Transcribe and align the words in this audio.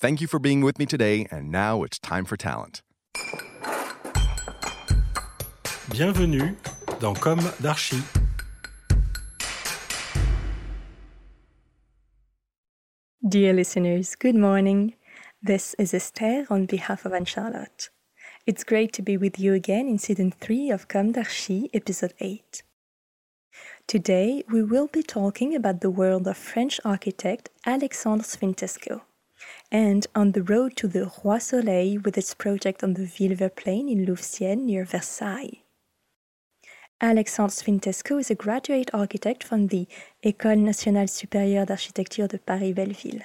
Thank 0.00 0.22
you 0.22 0.26
for 0.26 0.38
being 0.38 0.62
with 0.62 0.78
me 0.78 0.86
today, 0.86 1.26
and 1.30 1.50
now 1.50 1.82
it's 1.82 1.98
time 1.98 2.24
for 2.24 2.34
talent. 2.34 2.80
Bienvenue 5.90 6.56
dans 7.00 7.12
Com 7.12 7.38
d'Archi. 7.60 7.98
Dear 13.28 13.52
listeners, 13.52 14.16
good 14.16 14.36
morning. 14.36 14.94
This 15.42 15.74
is 15.78 15.92
Esther 15.92 16.46
on 16.48 16.64
behalf 16.64 17.04
of 17.04 17.12
Anne 17.12 17.26
Charlotte. 17.26 17.90
It's 18.46 18.64
great 18.64 18.94
to 18.94 19.02
be 19.02 19.18
with 19.18 19.38
you 19.38 19.52
again 19.52 19.86
in 19.86 19.98
season 19.98 20.30
3 20.30 20.70
of 20.70 20.88
Com 20.88 21.12
d'Archi, 21.12 21.68
episode 21.74 22.14
8. 22.20 22.62
Today, 23.86 24.44
we 24.50 24.62
will 24.62 24.86
be 24.86 25.02
talking 25.02 25.54
about 25.54 25.82
the 25.82 25.90
world 25.90 26.26
of 26.26 26.38
French 26.38 26.80
architect 26.86 27.50
Alexandre 27.66 28.24
Sfintesco 28.24 29.02
and 29.70 30.06
on 30.14 30.32
the 30.32 30.42
road 30.42 30.76
to 30.76 30.88
the 30.88 31.10
Roi 31.24 31.38
Soleil 31.38 32.00
with 32.00 32.18
its 32.18 32.34
project 32.34 32.82
on 32.82 32.94
the 32.94 33.06
Villevert 33.06 33.56
Plain 33.56 33.88
in 33.88 34.04
Louveciennes 34.06 34.62
near 34.62 34.84
Versailles. 34.84 35.62
Alexandre 37.00 37.52
Sfintesco 37.52 38.20
is 38.20 38.30
a 38.30 38.34
graduate 38.34 38.90
architect 38.92 39.42
from 39.42 39.68
the 39.68 39.86
École 40.22 40.58
nationale 40.58 41.08
supérieure 41.08 41.64
d'architecture 41.64 42.28
de 42.28 42.38
Paris-Belleville. 42.38 43.24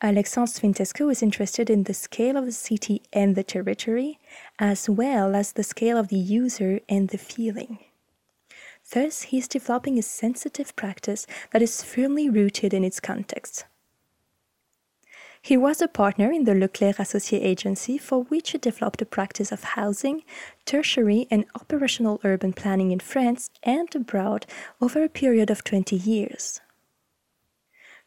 Alexandre 0.00 0.50
Sfintesco 0.50 1.10
is 1.10 1.22
interested 1.22 1.68
in 1.68 1.82
the 1.82 1.92
scale 1.92 2.36
of 2.36 2.46
the 2.46 2.52
city 2.52 3.02
and 3.12 3.34
the 3.34 3.42
territory, 3.42 4.18
as 4.58 4.88
well 4.88 5.34
as 5.34 5.52
the 5.52 5.62
scale 5.62 5.98
of 5.98 6.08
the 6.08 6.16
user 6.16 6.80
and 6.88 7.08
the 7.08 7.18
feeling. 7.18 7.78
Thus, 8.92 9.22
he 9.22 9.38
is 9.38 9.48
developing 9.48 9.98
a 9.98 10.02
sensitive 10.02 10.74
practice 10.74 11.26
that 11.52 11.60
is 11.60 11.82
firmly 11.82 12.30
rooted 12.30 12.72
in 12.72 12.84
its 12.84 13.00
context. 13.00 13.66
He 15.48 15.56
was 15.56 15.80
a 15.80 15.88
partner 15.88 16.30
in 16.30 16.44
the 16.44 16.52
Leclercq 16.52 16.96
Associé 16.96 17.42
agency, 17.42 17.96
for 17.96 18.24
which 18.24 18.50
he 18.50 18.58
developed 18.58 19.00
a 19.00 19.06
practice 19.06 19.50
of 19.50 19.64
housing, 19.64 20.22
tertiary, 20.66 21.26
and 21.30 21.46
operational 21.54 22.20
urban 22.22 22.52
planning 22.52 22.90
in 22.90 23.00
France 23.00 23.48
and 23.62 23.88
abroad 23.96 24.44
over 24.78 25.02
a 25.02 25.08
period 25.08 25.48
of 25.48 25.64
20 25.64 25.96
years. 25.96 26.60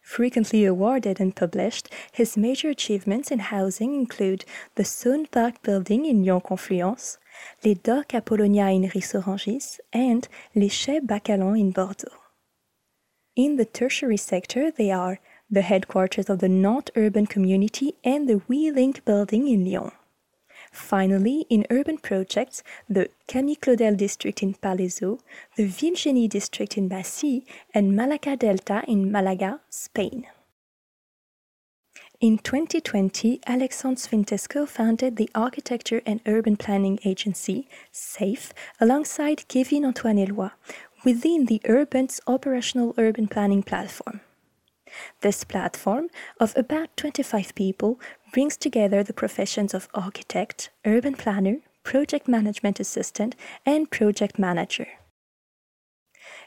Frequently 0.03 0.66
awarded 0.66 1.19
and 1.19 1.36
published, 1.36 1.89
his 2.12 2.38
major 2.38 2.69
achievements 2.69 3.31
in 3.31 3.39
housing 3.39 3.95
include 3.95 4.45
the 4.75 4.84
Saône 4.84 5.31
Park 5.31 5.64
building 5.64 6.06
in 6.06 6.23
Lyon 6.23 6.42
Confluence, 6.42 7.17
les 7.66 7.73
Docks 7.73 8.14
Apollonia 8.14 8.67
in 8.69 8.92
Ris-Orangis, 8.94 9.80
and 9.92 10.28
les 10.53 10.69
Chais 10.69 11.00
Bacalan 11.00 11.59
in 11.59 11.72
Bordeaux. 11.72 12.22
In 13.36 13.56
the 13.56 13.66
tertiary 13.66 14.17
sector, 14.17 14.69
they 14.69 14.92
are 14.92 15.19
the 15.52 15.61
headquarters 15.61 16.30
of 16.30 16.39
the 16.39 16.47
Nantes 16.47 16.91
urban 16.95 17.27
community 17.27 17.95
and 18.03 18.30
the 18.30 18.41
WeLink 18.49 19.03
building 19.03 19.47
in 19.49 19.66
Lyon. 19.66 19.91
Finally, 20.71 21.45
in 21.49 21.66
urban 21.69 21.97
projects, 21.97 22.63
the 22.89 23.09
Camille 23.27 23.57
Claudel 23.57 23.97
district 23.97 24.41
in 24.41 24.53
Palaiseau, 24.53 25.19
the 25.57 25.67
Villegenie 25.67 26.29
district 26.29 26.78
in 26.78 26.88
Massy, 26.88 27.45
and 27.73 27.91
Malaca 27.91 28.39
Delta 28.39 28.81
in 28.88 29.12
Malaga, 29.12 29.59
Spain. 29.69 30.28
In 32.22 32.38
2020, 32.38 33.41
Alexandre 33.47 34.00
Sfintesco 34.00 34.68
founded 34.68 35.18
the 35.18 35.29
architecture 35.35 36.01
and 36.06 36.22
urban 36.25 36.56
planning 36.56 37.00
agency, 37.03 37.68
SAFE, 37.91 38.53
alongside 38.79 39.47
Kevin 39.47 39.83
Antoine 39.83 40.19
Eloy, 40.19 40.51
within 41.03 41.47
the 41.47 41.59
URBENSE 41.66 42.22
operational 42.28 42.94
urban 42.97 43.28
planning 43.28 43.63
platform. 43.63 44.22
This 45.22 45.44
platform 45.44 46.09
of 46.40 46.53
about 46.56 46.96
25 46.97 47.56
people 47.56 48.00
brings 48.34 48.57
together 48.57 49.03
the 49.03 49.13
professions 49.13 49.74
of 49.74 49.90
architect, 49.94 50.69
urban 50.85 51.16
planner, 51.16 51.57
project 51.84 52.28
management 52.28 52.79
assistant, 52.79 53.35
and 53.66 53.90
project 53.90 54.38
manager. 54.40 54.88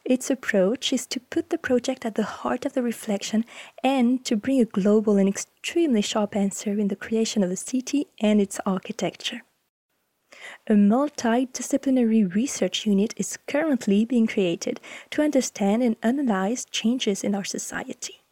Its 0.04 0.30
approach 0.30 0.92
is 0.92 1.06
to 1.06 1.18
put 1.18 1.50
the 1.50 1.58
project 1.58 2.04
at 2.04 2.14
the 2.14 2.24
heart 2.24 2.66
of 2.66 2.74
the 2.74 2.82
reflection 2.82 3.44
and 3.82 4.24
to 4.24 4.36
bring 4.36 4.60
a 4.60 4.64
global 4.66 5.16
and 5.16 5.28
extremely 5.28 6.02
sharp 6.02 6.36
answer 6.36 6.72
in 6.72 6.88
the 6.88 6.96
creation 6.96 7.42
of 7.42 7.50
the 7.50 7.56
city 7.56 8.06
and 8.20 8.40
its 8.40 8.60
architecture. 8.66 9.42
A 10.66 10.74
multidisciplinary 10.74 12.34
research 12.34 12.84
unit 12.84 13.14
is 13.16 13.38
currently 13.46 14.04
being 14.04 14.26
created 14.26 14.80
to 15.10 15.22
understand 15.22 15.82
and 15.82 15.96
analyze 16.02 16.66
changes 16.66 17.24
in 17.24 17.34
our 17.34 17.44
society. 17.44 18.23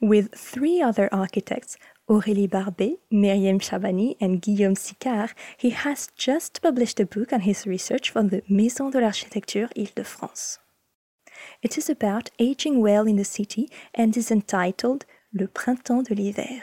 With 0.00 0.34
three 0.34 0.80
other 0.82 1.08
architects, 1.12 1.76
Aurélie 2.08 2.50
Barbet, 2.50 2.98
Myriam 3.12 3.60
Chabani, 3.60 4.16
and 4.20 4.42
Guillaume 4.42 4.74
Sicard, 4.74 5.32
he 5.56 5.70
has 5.70 6.08
just 6.16 6.60
published 6.60 6.98
a 6.98 7.06
book 7.06 7.32
on 7.32 7.40
his 7.40 7.66
research 7.66 8.10
from 8.10 8.28
the 8.28 8.42
Maison 8.48 8.90
de 8.90 9.00
l'Architecture 9.00 9.68
Île-de-France. 9.76 10.58
It 11.62 11.78
is 11.78 11.88
about 11.88 12.30
aging 12.38 12.80
well 12.80 13.06
in 13.06 13.16
the 13.16 13.24
city 13.24 13.70
and 13.94 14.16
is 14.16 14.30
entitled 14.30 15.06
Le 15.32 15.46
Printemps 15.46 16.08
de 16.08 16.14
l'Hiver. 16.14 16.62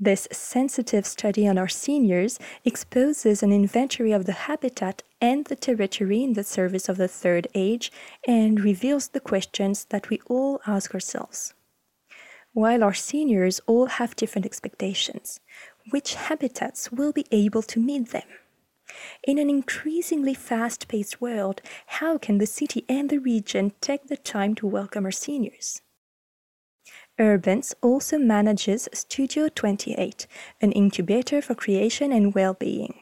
This 0.00 0.28
sensitive 0.30 1.04
study 1.06 1.48
on 1.48 1.58
our 1.58 1.66
seniors 1.66 2.38
exposes 2.64 3.42
an 3.42 3.52
inventory 3.52 4.12
of 4.12 4.26
the 4.26 4.46
habitat 4.46 5.02
and 5.20 5.44
the 5.46 5.56
territory 5.56 6.22
in 6.22 6.34
the 6.34 6.44
service 6.44 6.88
of 6.88 6.98
the 6.98 7.08
third 7.08 7.48
age 7.52 7.90
and 8.24 8.60
reveals 8.60 9.08
the 9.08 9.18
questions 9.18 9.86
that 9.86 10.08
we 10.08 10.20
all 10.26 10.60
ask 10.68 10.94
ourselves. 10.94 11.52
While 12.52 12.84
our 12.84 12.94
seniors 12.94 13.60
all 13.66 13.86
have 13.86 14.14
different 14.14 14.46
expectations, 14.46 15.40
which 15.90 16.14
habitats 16.14 16.92
will 16.92 17.12
be 17.12 17.26
able 17.32 17.62
to 17.62 17.80
meet 17.80 18.10
them? 18.10 18.28
In 19.24 19.36
an 19.36 19.50
increasingly 19.50 20.34
fast 20.34 20.86
paced 20.86 21.20
world, 21.20 21.60
how 21.86 22.18
can 22.18 22.38
the 22.38 22.46
city 22.46 22.84
and 22.88 23.10
the 23.10 23.18
region 23.18 23.72
take 23.80 24.06
the 24.06 24.16
time 24.16 24.54
to 24.56 24.66
welcome 24.66 25.04
our 25.04 25.10
seniors? 25.10 25.82
URBENSE 27.18 27.74
also 27.82 28.16
manages 28.16 28.88
Studio 28.92 29.48
28, 29.48 30.28
an 30.60 30.70
incubator 30.70 31.42
for 31.42 31.56
creation 31.56 32.12
and 32.12 32.32
well 32.32 32.54
being. 32.54 33.00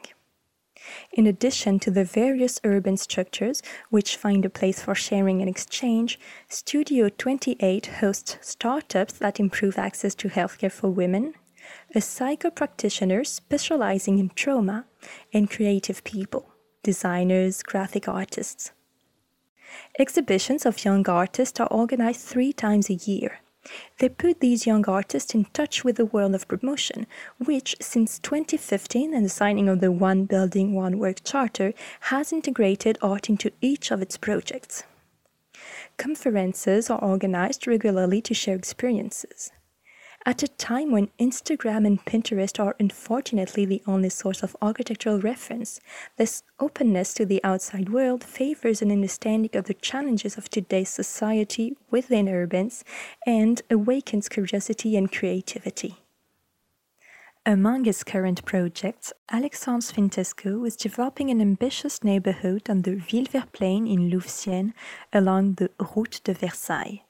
In 1.11 1.27
addition 1.27 1.77
to 1.79 1.91
the 1.91 2.03
various 2.03 2.59
urban 2.63 2.97
structures 2.97 3.61
which 3.91 4.15
find 4.15 4.43
a 4.43 4.49
place 4.49 4.81
for 4.81 4.95
sharing 4.95 5.41
and 5.41 5.49
exchange, 5.49 6.19
Studio 6.49 7.09
28 7.09 7.85
hosts 7.85 8.37
startups 8.41 9.13
that 9.13 9.39
improve 9.39 9.77
access 9.77 10.15
to 10.15 10.29
healthcare 10.29 10.71
for 10.71 10.89
women, 10.89 11.35
a 11.93 12.01
psycho 12.01 12.49
practitioner 12.49 13.23
specializing 13.23 14.17
in 14.17 14.29
trauma, 14.29 14.85
and 15.31 15.51
creative 15.51 16.03
people, 16.03 16.49
designers, 16.81 17.61
graphic 17.61 18.07
artists. 18.07 18.71
Exhibitions 19.99 20.65
of 20.65 20.83
young 20.83 21.07
artists 21.07 21.59
are 21.59 21.67
organized 21.67 22.21
three 22.21 22.51
times 22.51 22.89
a 22.89 22.95
year 22.95 23.41
they 23.99 24.09
put 24.09 24.39
these 24.39 24.65
young 24.65 24.87
artists 24.87 25.33
in 25.33 25.45
touch 25.45 25.83
with 25.83 25.97
the 25.97 26.05
world 26.05 26.35
of 26.35 26.47
promotion, 26.47 27.07
which, 27.37 27.75
since 27.81 28.19
2015 28.19 29.13
and 29.13 29.25
the 29.25 29.29
signing 29.29 29.67
of 29.69 29.81
the 29.81 29.91
One 29.91 30.25
Building, 30.25 30.73
One 30.73 30.99
Work 30.99 31.23
Charter, 31.23 31.73
has 32.01 32.31
integrated 32.31 32.97
art 33.01 33.29
into 33.29 33.51
each 33.61 33.91
of 33.91 34.01
its 34.01 34.17
projects. 34.17 34.83
Conferences 35.97 36.89
are 36.89 37.03
organized 37.03 37.67
regularly 37.67 38.21
to 38.21 38.33
share 38.33 38.55
experiences. 38.55 39.51
At 40.27 40.43
a 40.43 40.49
time 40.49 40.91
when 40.91 41.07
Instagram 41.21 41.87
and 41.87 42.03
Pinterest 42.03 42.59
are 42.59 42.75
unfortunately 42.81 43.63
the 43.63 43.81
only 43.87 44.09
source 44.09 44.43
of 44.43 44.57
architectural 44.61 45.21
reference, 45.21 45.79
this 46.17 46.43
openness 46.59 47.13
to 47.13 47.25
the 47.25 47.41
outside 47.45 47.87
world 47.93 48.25
favors 48.25 48.81
an 48.81 48.91
understanding 48.91 49.51
of 49.53 49.67
the 49.67 49.73
challenges 49.73 50.37
of 50.37 50.49
today's 50.49 50.89
society 50.89 51.77
within 51.89 52.25
URBENSE 52.25 52.83
and 53.25 53.61
awakens 53.71 54.27
curiosity 54.27 54.97
and 54.97 55.13
creativity. 55.13 55.95
Among 57.45 57.85
his 57.85 58.03
current 58.03 58.43
projects, 58.43 59.13
Alexandre 59.31 59.93
Sfintesco 59.93 60.67
is 60.67 60.75
developing 60.75 61.29
an 61.29 61.39
ambitious 61.39 62.03
neighborhood 62.03 62.69
on 62.69 62.81
the 62.81 62.97
Villevert 62.97 63.53
Plain 63.53 63.87
in 63.87 64.09
Louveciennes 64.09 64.73
along 65.13 65.53
the 65.53 65.69
Route 65.79 66.19
de 66.25 66.33
Versailles. 66.33 67.06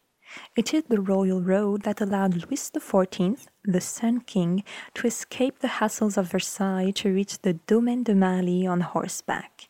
It 0.55 0.73
is 0.73 0.83
the 0.83 1.01
royal 1.01 1.41
road 1.41 1.83
that 1.83 2.01
allowed 2.01 2.35
Louis 2.35 2.71
XIV, 2.71 3.47
the 3.63 3.81
Sun 3.81 4.21
King, 4.21 4.63
to 4.95 5.07
escape 5.07 5.59
the 5.59 5.79
hassles 5.79 6.17
of 6.17 6.31
Versailles 6.31 6.91
to 6.95 7.13
reach 7.13 7.39
the 7.39 7.53
Domaine 7.53 8.03
de 8.03 8.15
Marly 8.15 8.65
on 8.65 8.81
horseback. 8.81 9.69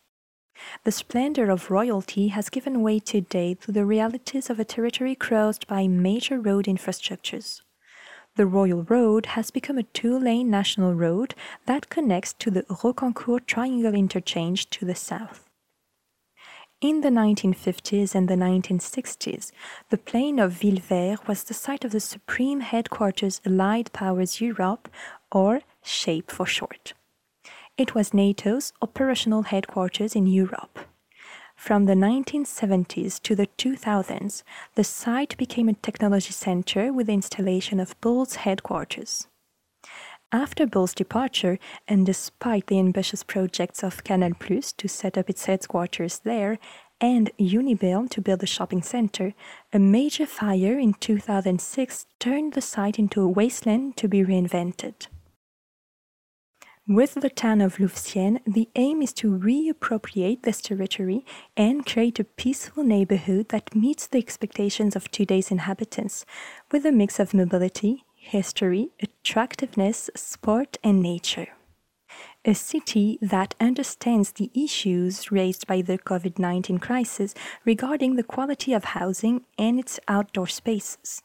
The 0.83 0.91
splendor 0.91 1.49
of 1.49 1.69
royalty 1.69 2.29
has 2.29 2.49
given 2.49 2.81
way 2.81 2.99
today 2.99 3.53
to 3.55 3.71
the 3.71 3.85
realities 3.85 4.49
of 4.49 4.59
a 4.59 4.65
territory 4.65 5.15
crossed 5.15 5.67
by 5.67 5.87
major 5.87 6.39
road 6.39 6.65
infrastructures. 6.65 7.61
The 8.35 8.45
Royal 8.45 8.83
Road 8.83 9.27
has 9.27 9.49
become 9.49 9.79
a 9.79 9.83
two-lane 9.83 10.49
national 10.49 10.93
road 10.93 11.33
that 11.65 11.89
connects 11.89 12.33
to 12.33 12.51
the 12.51 12.63
Rocancourt 12.63 13.47
Triangle 13.47 13.95
Interchange 13.95 14.69
to 14.69 14.85
the 14.85 14.95
south. 14.95 15.46
In 16.79 17.01
the 17.01 17.09
1950s 17.09 18.13
and 18.13 18.27
the 18.27 18.35
1960s, 18.35 19.51
the 19.89 19.97
plain 19.97 20.38
of 20.38 20.51
Villevert 20.51 21.27
was 21.27 21.44
the 21.44 21.56
site 21.56 21.83
of 21.83 21.91
the 21.91 22.00
Supreme 22.00 22.59
Headquarters 22.59 23.41
Allied 23.44 23.91
Powers 23.94 24.39
Europe, 24.39 24.88
or 25.31 25.62
SHAPE 25.81 26.29
for 26.29 26.45
short. 26.45 26.94
It 27.79 27.95
was 27.95 28.13
NATO's 28.13 28.74
operational 28.79 29.41
headquarters 29.41 30.15
in 30.15 30.27
Europe. 30.27 30.77
From 31.56 31.85
the 31.85 31.95
1970s 31.95 33.19
to 33.23 33.33
the 33.35 33.47
2000s, 33.57 34.44
the 34.75 34.83
site 34.83 35.35
became 35.35 35.69
a 35.69 35.73
technology 35.73 36.31
center 36.31 36.94
with 36.94 37.07
the 37.07 37.13
installation 37.13 37.80
of 37.80 38.00
Bull's 38.01 38.35
headquarters. 38.35 39.27
After 40.31 40.68
Bull's 40.68 40.94
departure, 40.94 41.57
and 41.88 42.06
despite 42.06 42.68
the 42.68 42.79
ambitious 42.79 43.24
projects 43.24 43.81
of 43.81 44.03
Canal 44.03 44.33
Plus 44.38 44.74
to 44.74 44.89
set 44.89 45.18
up 45.18 45.29
its 45.29 45.45
headquarters 45.45 46.19
there, 46.19 46.59
and 47.00 47.31
Unibail 47.39 48.09
to 48.09 48.21
build 48.21 48.44
a 48.44 48.47
shopping 48.47 48.81
center, 48.81 49.33
a 49.71 49.79
major 49.79 50.25
fire 50.25 50.77
in 50.77 50.95
2006 50.95 52.07
turned 52.19 52.53
the 52.53 52.62
site 52.62 53.00
into 53.00 53.21
a 53.21 53.27
wasteland 53.27 53.95
to 53.95 54.09
be 54.09 54.21
reinvented. 54.21 55.07
With 56.89 57.15
the 57.15 57.30
town 57.30 57.62
of 57.62 57.77
Louveciennes, 57.77 58.41
the 58.45 58.69
aim 58.75 59.01
is 59.01 59.13
to 59.13 59.38
reappropriate 59.38 60.44
this 60.44 60.62
territory 60.62 61.25
and 61.56 61.85
create 61.85 62.19
a 62.19 62.23
peaceful 62.23 62.83
neighborhood 62.83 63.50
that 63.50 63.75
meets 63.75 64.07
the 64.07 64.18
expectations 64.18 64.95
of 64.95 65.12
today's 65.12 65.51
inhabitants, 65.51 66.25
with 66.71 66.85
a 66.85 66.91
mix 66.91 67.19
of 67.19 67.33
mobility, 67.33 68.06
history, 68.27 68.89
attractiveness, 69.01 70.09
sport, 70.15 70.77
and 70.83 71.01
nature. 71.01 71.47
A 72.45 72.53
city 72.53 73.18
that 73.21 73.56
understands 73.59 74.31
the 74.31 74.51
issues 74.53 75.31
raised 75.31 75.68
by 75.68 75.81
the 75.81 75.97
COVID 75.97 76.39
19 76.39 76.77
crisis 76.77 77.33
regarding 77.65 78.15
the 78.15 78.24
quality 78.24 78.74
of 78.74 78.95
housing 78.95 79.45
and 79.57 79.79
its 79.79 80.00
outdoor 80.07 80.47
spaces. 80.47 81.21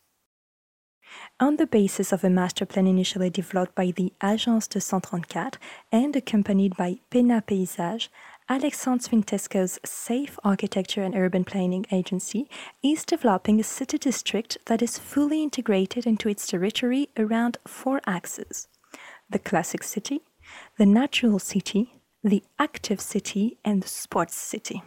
On 1.39 1.57
the 1.57 1.67
basis 1.67 2.13
of 2.13 2.25
a 2.25 2.31
master 2.31 2.65
plan 2.65 2.87
initially 2.87 3.31
developed 3.31 3.75
by 3.75 3.91
the 3.91 4.13
Agence 4.21 4.69
de 4.69 4.81
134 4.81 5.61
and 5.91 6.17
accompanied 6.17 6.77
by 6.77 7.01
Pena 7.11 7.43
Paysage, 7.47 8.09
Alexandre 8.49 9.09
Sfintesco's 9.09 9.79
Safe 9.85 10.37
Architecture 10.43 11.03
and 11.03 11.15
Urban 11.15 11.45
Planning 11.45 11.87
Agency 11.93 12.51
is 12.83 13.05
developing 13.05 13.61
a 13.61 13.63
city 13.63 13.99
district 13.99 14.59
that 14.67 14.83
is 14.83 14.99
fully 14.99 15.43
integrated 15.43 16.07
into 16.07 16.29
its 16.29 16.47
territory 16.47 17.09
around 17.17 17.59
four 17.67 18.01
axes 18.07 18.69
the 19.31 19.39
classic 19.39 19.83
city, 19.83 20.21
the 20.77 20.85
natural 20.85 21.39
city, 21.39 21.95
the 22.23 22.43
active 22.59 23.01
city, 23.01 23.57
and 23.65 23.83
the 23.83 23.89
sports 23.89 24.35
city. 24.35 24.83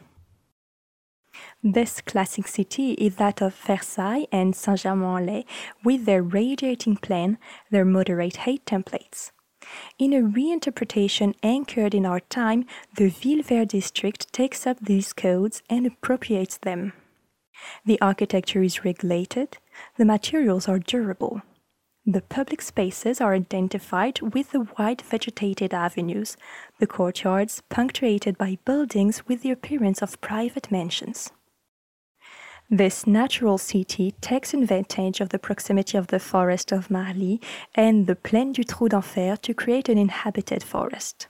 This 1.64 2.02
classic 2.02 2.48
city 2.48 2.92
is 2.92 3.16
that 3.16 3.42
of 3.42 3.56
Versailles 3.56 4.28
and 4.32 4.56
Saint-Germain-en-Laye 4.56 5.46
with 5.84 6.06
their 6.06 6.22
radiating 6.22 6.98
plan, 6.98 7.40
their 7.72 7.86
moderate 7.86 8.36
height 8.38 8.66
templates. 8.66 9.32
In 9.98 10.14
a 10.14 10.22
reinterpretation 10.22 11.36
anchored 11.44 11.94
in 11.94 12.06
our 12.06 12.20
time, 12.20 12.66
the 12.98 13.10
Villevert 13.10 13.70
district 13.70 14.32
takes 14.34 14.68
up 14.68 14.78
these 14.80 15.14
codes 15.14 15.62
and 15.70 15.86
appropriates 15.86 16.58
them. 16.58 16.94
The 17.86 18.00
architecture 18.02 18.64
is 18.64 18.84
regulated, 18.84 19.58
the 19.98 20.06
materials 20.06 20.68
are 20.68 20.80
durable. 20.80 21.42
The 22.06 22.22
public 22.22 22.62
spaces 22.62 23.20
are 23.20 23.34
identified 23.34 24.22
with 24.22 24.52
the 24.52 24.68
wide 24.78 25.02
vegetated 25.02 25.74
avenues, 25.74 26.38
the 26.80 26.86
courtyards 26.86 27.64
punctuated 27.70 28.38
by 28.38 28.60
buildings 28.64 29.28
with 29.28 29.42
the 29.42 29.50
appearance 29.50 30.04
of 30.04 30.22
private 30.22 30.70
mansions. 30.70 31.32
This 32.70 33.06
natural 33.06 33.60
city 33.60 34.16
takes 34.22 34.52
advantage 34.52 35.22
of 35.22 35.30
the 35.30 35.38
proximity 35.38 36.00
of 36.00 36.08
the 36.08 36.20
forest 36.20 36.72
of 36.72 36.90
Marly 36.90 37.40
and 37.76 38.08
the 38.08 38.16
Plaine 38.16 38.54
du 38.54 38.64
Trou 38.64 38.90
d'Enfer 38.90 39.38
to 39.44 39.54
create 39.54 39.88
an 39.88 40.00
inhabited 40.00 40.64
forest. 40.64 41.28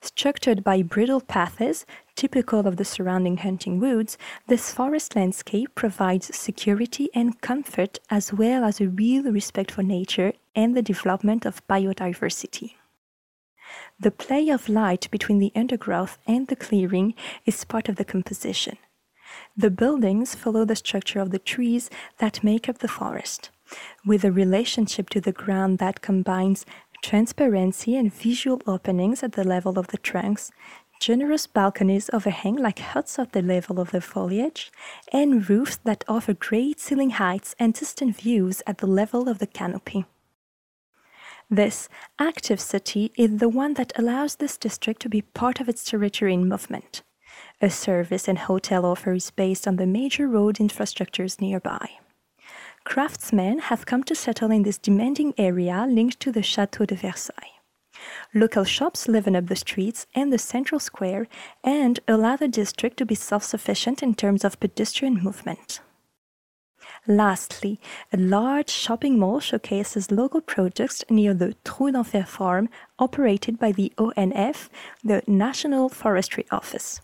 Structured 0.00 0.64
by 0.64 0.82
bridle 0.82 1.20
paths, 1.20 1.86
typical 2.16 2.66
of 2.66 2.76
the 2.76 2.84
surrounding 2.84 3.36
hunting 3.36 3.78
woods, 3.78 4.18
this 4.48 4.72
forest 4.72 5.14
landscape 5.14 5.72
provides 5.76 6.36
security 6.36 7.08
and 7.14 7.40
comfort 7.40 8.00
as 8.10 8.32
well 8.32 8.64
as 8.64 8.80
a 8.80 8.88
real 8.88 9.30
respect 9.30 9.70
for 9.70 9.84
nature 9.84 10.32
and 10.56 10.76
the 10.76 10.82
development 10.82 11.46
of 11.46 11.66
biodiversity. 11.68 12.74
The 14.00 14.10
play 14.10 14.48
of 14.48 14.68
light 14.68 15.08
between 15.12 15.38
the 15.38 15.52
undergrowth 15.54 16.18
and 16.26 16.48
the 16.48 16.56
clearing 16.56 17.14
is 17.46 17.64
part 17.64 17.88
of 17.88 17.94
the 17.94 18.04
composition. 18.04 18.76
The 19.56 19.70
buildings 19.70 20.34
follow 20.34 20.64
the 20.64 20.76
structure 20.76 21.20
of 21.20 21.30
the 21.30 21.38
trees 21.38 21.90
that 22.18 22.44
make 22.44 22.68
up 22.68 22.78
the 22.78 22.88
forest, 22.88 23.50
with 24.04 24.24
a 24.24 24.32
relationship 24.32 25.10
to 25.10 25.20
the 25.20 25.32
ground 25.32 25.78
that 25.78 26.00
combines 26.00 26.64
transparency 27.02 27.96
and 27.96 28.12
visual 28.12 28.60
openings 28.66 29.22
at 29.22 29.32
the 29.32 29.44
level 29.44 29.78
of 29.78 29.88
the 29.88 29.98
trunks, 29.98 30.50
generous 31.00 31.46
balconies 31.46 32.10
overhang 32.12 32.56
like 32.56 32.80
huts 32.80 33.18
at 33.18 33.32
the 33.32 33.42
level 33.42 33.78
of 33.78 33.90
the 33.92 34.00
foliage, 34.00 34.72
and 35.12 35.48
roofs 35.48 35.76
that 35.84 36.04
offer 36.08 36.34
great 36.34 36.80
ceiling 36.80 37.10
heights 37.10 37.54
and 37.58 37.74
distant 37.74 38.16
views 38.16 38.62
at 38.66 38.78
the 38.78 38.86
level 38.86 39.28
of 39.28 39.38
the 39.38 39.46
canopy. 39.46 40.04
This 41.50 41.88
active 42.18 42.60
city 42.60 43.10
is 43.16 43.38
the 43.38 43.48
one 43.48 43.74
that 43.74 43.92
allows 43.96 44.36
this 44.36 44.58
district 44.58 45.00
to 45.02 45.08
be 45.08 45.22
part 45.22 45.60
of 45.60 45.68
its 45.68 45.84
territory 45.84 46.34
in 46.34 46.48
movement. 46.48 47.02
A 47.60 47.70
service 47.70 48.28
and 48.28 48.38
hotel 48.38 48.86
offer 48.86 49.14
is 49.14 49.32
based 49.32 49.66
on 49.66 49.76
the 49.76 49.86
major 49.86 50.28
road 50.28 50.58
infrastructures 50.58 51.40
nearby. 51.40 51.90
Craftsmen 52.84 53.58
have 53.58 53.84
come 53.84 54.04
to 54.04 54.14
settle 54.14 54.52
in 54.52 54.62
this 54.62 54.78
demanding 54.78 55.34
area 55.36 55.84
linked 55.88 56.20
to 56.20 56.30
the 56.30 56.42
Chateau 56.42 56.84
de 56.84 56.94
Versailles. 56.94 57.58
Local 58.32 58.62
shops 58.62 59.08
liven 59.08 59.34
up 59.34 59.48
the 59.48 59.56
streets 59.56 60.06
and 60.14 60.32
the 60.32 60.38
central 60.38 60.78
square 60.78 61.26
and 61.64 61.98
allow 62.06 62.36
the 62.36 62.46
district 62.46 62.96
to 62.98 63.04
be 63.04 63.16
self 63.16 63.42
sufficient 63.42 64.04
in 64.04 64.14
terms 64.14 64.44
of 64.44 64.60
pedestrian 64.60 65.20
movement. 65.20 65.80
Lastly, 67.08 67.80
a 68.12 68.16
large 68.16 68.70
shopping 68.70 69.18
mall 69.18 69.40
showcases 69.40 70.12
local 70.12 70.40
products 70.40 71.04
near 71.10 71.34
the 71.34 71.54
Trou 71.64 71.90
d'Enfer 71.90 72.24
farm 72.24 72.68
operated 73.00 73.58
by 73.58 73.72
the 73.72 73.92
ONF, 73.98 74.68
the 75.02 75.24
National 75.26 75.88
Forestry 75.88 76.46
Office. 76.52 77.00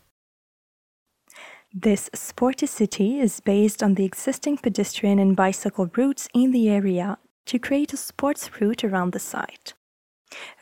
This 1.76 2.08
sporty 2.14 2.66
city 2.66 3.18
is 3.18 3.40
based 3.40 3.82
on 3.82 3.94
the 3.94 4.04
existing 4.04 4.58
pedestrian 4.58 5.18
and 5.18 5.34
bicycle 5.34 5.90
routes 5.96 6.28
in 6.32 6.52
the 6.52 6.68
area 6.68 7.18
to 7.46 7.58
create 7.58 7.92
a 7.92 7.96
sports 7.96 8.48
route 8.60 8.84
around 8.84 9.10
the 9.10 9.18
site. 9.18 9.74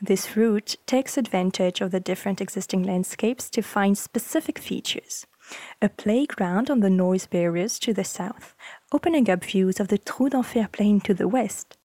This 0.01 0.35
route 0.35 0.75
takes 0.87 1.15
advantage 1.15 1.81
of 1.81 1.91
the 1.91 1.99
different 1.99 2.41
existing 2.41 2.81
landscapes 2.81 3.47
to 3.51 3.61
find 3.61 3.95
specific 3.95 4.57
features. 4.57 5.27
A 5.83 5.89
playground 5.89 6.71
on 6.71 6.79
the 6.79 6.89
noise 6.89 7.27
barriers 7.27 7.77
to 7.79 7.93
the 7.93 8.03
south, 8.03 8.55
opening 8.91 9.29
up 9.29 9.43
views 9.43 9.79
of 9.79 9.89
the 9.89 9.99
Trou 9.99 10.29
d'Enfer 10.29 10.67
plain 10.71 10.99
to 11.01 11.13
the 11.13 11.27
west. 11.27 11.77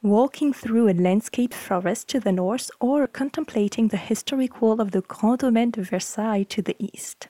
Walking 0.00 0.52
through 0.52 0.88
a 0.88 0.94
landscaped 0.94 1.54
forest 1.54 2.06
to 2.10 2.20
the 2.20 2.30
north 2.30 2.70
or 2.80 3.08
contemplating 3.08 3.88
the 3.88 3.96
historic 3.96 4.62
wall 4.62 4.80
of 4.80 4.92
the 4.92 5.00
Grand 5.00 5.40
Domaine 5.40 5.72
de 5.72 5.82
Versailles 5.82 6.44
to 6.44 6.62
the 6.62 6.76
east. 6.78 7.26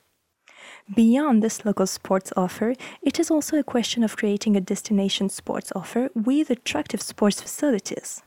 Beyond 0.93 1.43
this 1.43 1.65
local 1.65 1.87
sports 1.87 2.31
offer, 2.37 2.75
it 3.01 3.19
is 3.19 3.31
also 3.31 3.57
a 3.59 3.65
question 3.65 4.05
of 4.05 4.19
creating 4.19 4.55
a 4.55 4.61
destination 4.61 5.31
sports 5.31 5.73
offer 5.75 6.11
with 6.15 6.51
attractive 6.51 7.01
sports 7.01 7.41
facilities. 7.41 8.23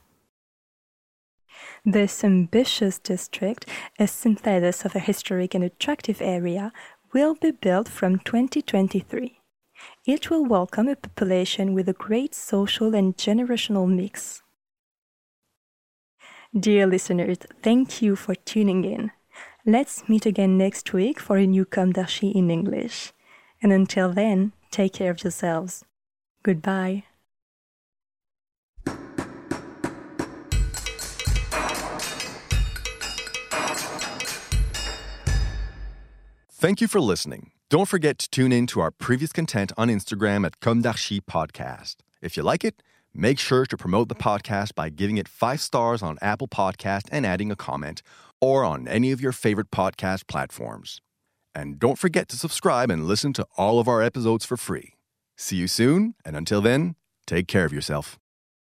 This 1.86 2.24
ambitious 2.24 2.98
district, 2.98 3.68
a 4.00 4.08
synthesis 4.08 4.86
of 4.86 4.96
a 4.96 5.00
historic 5.00 5.54
and 5.54 5.64
attractive 5.64 6.20
area, 6.20 6.74
will 7.14 7.36
be 7.36 7.52
built 7.52 7.88
from 7.88 8.18
2023. 8.20 9.40
It 10.08 10.32
will 10.32 10.44
welcome 10.44 10.88
a 10.88 10.96
population 10.96 11.76
with 11.76 11.88
a 11.88 11.94
great 11.94 12.34
social 12.34 12.96
and 12.96 13.16
generational 13.16 13.88
mix. 13.88 14.42
Dear 16.58 16.88
listeners, 16.88 17.38
thank 17.62 18.02
you 18.02 18.16
for 18.16 18.34
tuning 18.34 18.84
in. 18.84 19.12
Let's 19.70 20.08
meet 20.08 20.26
again 20.26 20.58
next 20.58 20.94
week 20.94 21.20
for 21.20 21.36
a 21.36 21.46
new 21.46 21.66
Com 21.66 21.92
d'Archi 21.92 22.30
in 22.30 22.50
English. 22.50 23.12
And 23.62 23.74
until 23.74 24.14
then, 24.14 24.54
take 24.72 24.94
care 24.94 25.12
of 25.12 25.22
yourselves. 25.22 25.84
Goodbye. 26.42 27.04
Thank 36.50 36.80
you 36.80 36.88
for 36.88 37.02
listening. 37.02 37.52
Don't 37.70 37.90
forget 37.90 38.20
to 38.20 38.30
tune 38.30 38.54
in 38.54 38.68
to 38.68 38.80
our 38.80 38.92
previous 38.92 39.34
content 39.34 39.74
on 39.76 39.90
Instagram 39.90 40.46
at 40.46 40.62
Com 40.62 40.82
d'Archi 40.82 41.20
Podcast. 41.20 41.98
If 42.22 42.38
you 42.38 42.44
like 42.44 42.64
it, 42.64 42.82
make 43.14 43.38
sure 43.38 43.66
to 43.66 43.76
promote 43.76 44.08
the 44.08 44.16
podcast 44.16 44.76
by 44.76 44.88
giving 44.88 45.18
it 45.18 45.28
five 45.28 45.60
stars 45.60 46.02
on 46.02 46.18
Apple 46.22 46.48
Podcast 46.48 47.10
and 47.12 47.26
adding 47.26 47.52
a 47.52 47.58
comment, 47.58 48.02
or 48.40 48.64
on 48.64 48.88
any 48.88 49.12
of 49.12 49.22
your 49.22 49.32
favorite 49.32 49.72
podcast 49.72 50.28
platforms. 50.28 51.02
And 51.56 51.80
don't 51.80 51.98
forget 51.98 52.28
to 52.30 52.38
subscribe 52.38 52.92
and 52.92 53.08
listen 53.08 53.34
to 53.34 53.48
all 53.58 53.80
of 53.80 53.88
our 53.88 54.02
episodes 54.02 54.46
for 54.46 54.58
free. 54.58 54.94
See 55.36 55.56
you 55.56 55.68
soon, 55.68 56.16
and 56.24 56.36
until 56.36 56.62
then, 56.62 56.96
take 57.26 57.48
care 57.48 57.66
of 57.66 57.74
yourself. 57.74 58.20